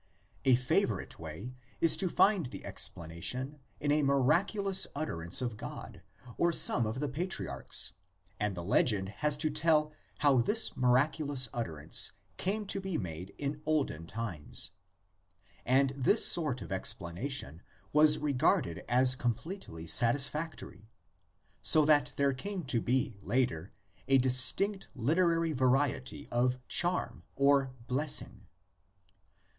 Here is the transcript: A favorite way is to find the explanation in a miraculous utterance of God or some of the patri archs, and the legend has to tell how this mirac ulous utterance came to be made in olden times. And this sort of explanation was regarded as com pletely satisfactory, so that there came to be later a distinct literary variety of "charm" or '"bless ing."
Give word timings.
A 0.45 0.55
favorite 0.55 1.19
way 1.19 1.53
is 1.79 1.95
to 1.97 2.09
find 2.09 2.47
the 2.47 2.65
explanation 2.65 3.59
in 3.79 3.91
a 3.91 4.01
miraculous 4.01 4.87
utterance 4.95 5.43
of 5.43 5.57
God 5.57 6.01
or 6.39 6.51
some 6.51 6.87
of 6.87 6.99
the 6.99 7.07
patri 7.07 7.45
archs, 7.47 7.91
and 8.39 8.55
the 8.55 8.63
legend 8.63 9.09
has 9.09 9.37
to 9.37 9.51
tell 9.51 9.93
how 10.21 10.39
this 10.39 10.75
mirac 10.75 11.17
ulous 11.17 11.49
utterance 11.53 12.13
came 12.37 12.65
to 12.65 12.81
be 12.81 12.97
made 12.97 13.35
in 13.37 13.61
olden 13.63 14.07
times. 14.07 14.71
And 15.67 15.91
this 15.91 16.25
sort 16.25 16.63
of 16.63 16.71
explanation 16.71 17.61
was 17.93 18.17
regarded 18.17 18.83
as 18.89 19.13
com 19.13 19.35
pletely 19.35 19.87
satisfactory, 19.87 20.89
so 21.61 21.85
that 21.85 22.11
there 22.15 22.33
came 22.33 22.63
to 22.63 22.81
be 22.81 23.17
later 23.21 23.71
a 24.07 24.17
distinct 24.17 24.87
literary 24.95 25.51
variety 25.53 26.27
of 26.31 26.57
"charm" 26.67 27.21
or 27.35 27.75
'"bless 27.85 28.19
ing." 28.23 28.47